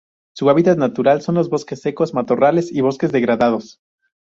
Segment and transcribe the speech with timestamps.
[0.33, 3.79] Su hábitat natural son los bosques secos, matorrales y bosques degradados.